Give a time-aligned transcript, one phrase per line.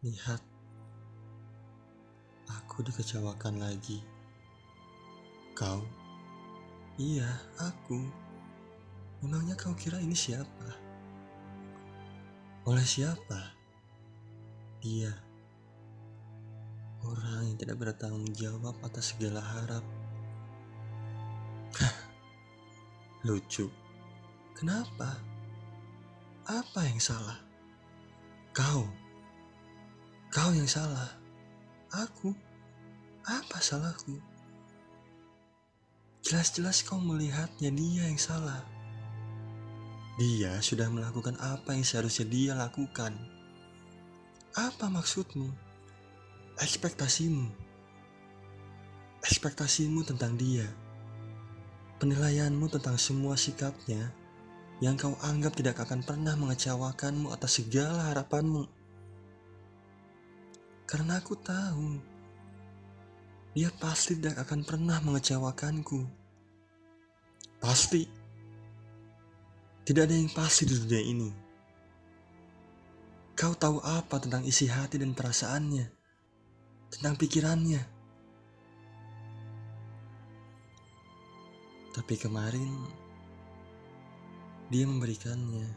[0.00, 0.40] Lihat,
[2.48, 4.00] aku dikecewakan lagi.
[5.52, 5.84] Kau?
[6.96, 7.28] Iya,
[7.60, 8.00] aku.
[9.20, 10.72] Memangnya kau kira ini siapa?
[12.64, 13.52] Oleh siapa?
[14.80, 15.12] Dia.
[17.04, 19.84] Orang yang tidak bertanggung jawab atas segala harap.
[23.28, 23.68] Lucu.
[24.56, 25.20] Kenapa?
[26.48, 27.36] Apa yang salah?
[28.56, 28.99] Kau.
[30.30, 31.10] Kau yang salah.
[31.90, 32.30] Aku.
[33.26, 34.14] Apa salahku?
[36.22, 38.62] Jelas-jelas kau melihatnya dia yang salah.
[40.22, 43.10] Dia sudah melakukan apa yang seharusnya dia lakukan.
[44.54, 45.50] Apa maksudmu?
[46.62, 47.50] Ekspektasimu.
[49.26, 50.70] Ekspektasimu tentang dia.
[51.98, 54.14] Penilaianmu tentang semua sikapnya
[54.78, 58.79] yang kau anggap tidak akan pernah mengecewakanmu atas segala harapanmu.
[60.90, 62.02] Karena aku tahu,
[63.54, 66.02] dia pasti tidak akan pernah mengecewakanku.
[67.62, 68.10] Pasti.
[69.86, 71.30] Tidak ada yang pasti di dunia ini.
[73.38, 75.86] Kau tahu apa tentang isi hati dan perasaannya,
[76.90, 77.82] tentang pikirannya.
[81.94, 82.70] Tapi kemarin
[84.74, 85.70] dia memberikannya.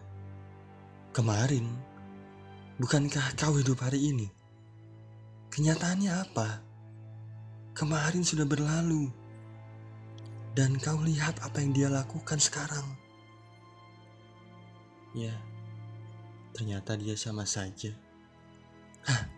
[1.13, 1.69] Kemarin,
[2.81, 4.42] bukankah kau hidup hari ini?
[5.53, 6.65] Kenyataannya apa?
[7.77, 9.13] Kemarin sudah berlalu,
[10.57, 12.85] dan kau lihat apa yang dia lakukan sekarang.
[15.13, 15.37] Ya,
[16.57, 17.93] ternyata dia sama saja.
[19.05, 19.29] Hah,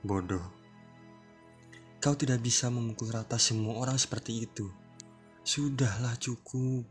[0.00, 0.40] bodoh.
[2.00, 4.72] Kau tidak bisa memukul rata semua orang seperti itu.
[5.44, 6.88] Sudahlah cukup.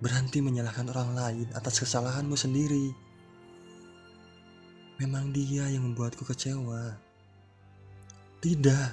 [0.00, 2.96] Berhenti menyalahkan orang lain atas kesalahanmu sendiri.
[5.04, 7.11] Memang dia yang membuatku kecewa.
[8.42, 8.88] Tidak,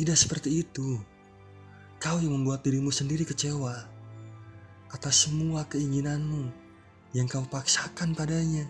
[0.00, 0.96] tidak seperti itu.
[2.00, 3.84] Kau yang membuat dirimu sendiri kecewa
[4.88, 6.48] atas semua keinginanmu
[7.12, 8.64] yang kau paksakan padanya.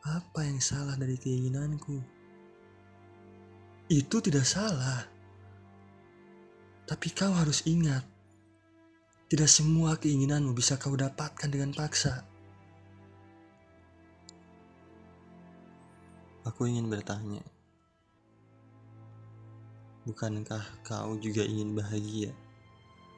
[0.00, 2.00] Apa yang salah dari keinginanku?
[3.92, 5.04] Itu tidak salah.
[6.88, 8.04] Tapi kau harus ingat,
[9.28, 12.24] tidak semua keinginanmu bisa kau dapatkan dengan paksa.
[16.44, 17.40] Aku ingin bertanya,
[20.04, 22.30] bukankah kau juga ingin bahagia?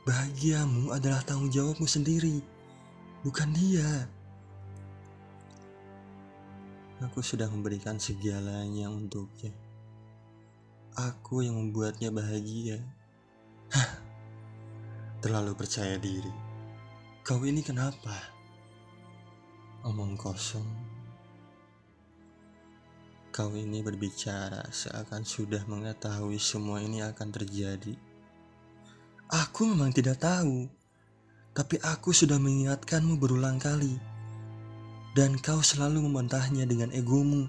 [0.07, 2.39] Bahagiamu adalah tanggung jawabmu sendiri,
[3.27, 4.07] bukan dia.
[7.03, 9.53] Aku sudah memberikan segalanya untuknya.
[10.97, 12.81] Aku yang membuatnya bahagia.
[13.69, 14.01] Hah,
[15.21, 16.33] terlalu percaya diri.
[17.27, 18.15] Kau ini kenapa?
[19.85, 20.96] Omong kosong.
[23.37, 27.93] Kau ini berbicara seakan sudah mengetahui semua ini akan terjadi.
[29.29, 30.65] Aku memang tidak tahu,
[31.53, 34.01] tapi aku sudah mengingatkanmu berulang kali,
[35.13, 37.45] dan kau selalu membantahnya dengan egomu.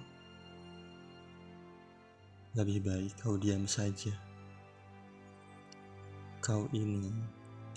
[2.60, 4.12] Lebih baik kau diam saja.
[6.44, 7.16] Kau ini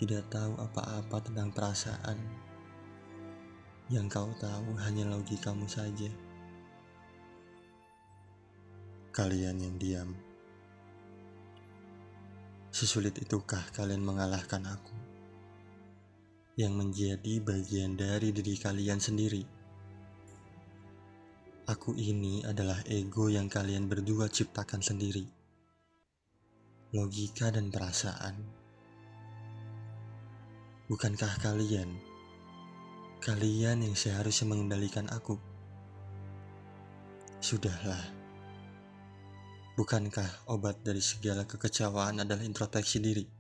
[0.03, 2.19] tidak tahu apa-apa tentang perasaan.
[3.87, 6.11] Yang kau tahu hanya logikamu saja.
[9.11, 10.11] Kalian yang diam.
[12.71, 14.95] Sesulit itukah kalian mengalahkan aku?
[16.55, 19.43] Yang menjadi bagian dari diri kalian sendiri.
[21.67, 25.27] Aku ini adalah ego yang kalian berdua ciptakan sendiri.
[26.91, 28.61] Logika dan perasaan
[30.91, 31.87] Bukankah kalian,
[33.23, 35.39] kalian yang seharusnya mengendalikan aku?
[37.39, 38.20] Sudahlah.
[39.81, 43.40] Bukankah obat dari segala kekecewaan adalah introspeksi diri?